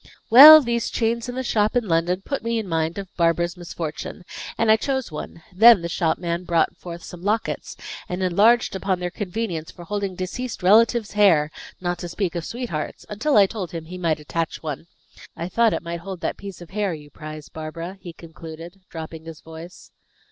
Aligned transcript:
"Well, 0.31 0.61
these 0.61 0.89
chains 0.89 1.29
in 1.29 1.35
the 1.35 1.43
shop 1.43 1.75
in 1.75 1.87
London 1.87 2.23
put 2.25 2.41
me 2.43 2.57
in 2.57 2.67
mind 2.67 2.97
of 2.97 3.15
Barbara's 3.17 3.55
misfortune, 3.55 4.25
and 4.57 4.71
I 4.71 4.75
chose 4.75 5.11
one. 5.11 5.43
Then 5.53 5.83
the 5.83 5.89
shopman 5.89 6.43
brought 6.43 6.75
forth 6.75 7.03
some 7.03 7.21
lockets, 7.21 7.77
and 8.09 8.23
enlarged 8.23 8.75
upon 8.75 8.99
their 8.99 9.11
convenience 9.11 9.69
for 9.69 9.83
holding 9.83 10.15
deceased 10.15 10.63
relatives' 10.63 11.11
hair, 11.11 11.51
not 11.79 11.99
to 11.99 12.09
speak 12.09 12.33
of 12.33 12.45
sweethearts', 12.45 13.05
until 13.09 13.37
I 13.37 13.45
told 13.45 13.69
him 13.73 13.85
he 13.85 13.99
might 13.99 14.19
attach 14.19 14.63
one. 14.63 14.87
I 15.37 15.47
thought 15.47 15.71
it 15.71 15.83
might 15.83 15.99
hold 15.99 16.21
that 16.21 16.35
piece 16.35 16.61
of 16.61 16.71
hair 16.71 16.95
you 16.95 17.11
prize, 17.11 17.49
Barbara," 17.49 17.99
he 18.01 18.11
concluded, 18.11 18.81
dropping 18.89 19.25
his 19.25 19.41
voice. 19.41 19.91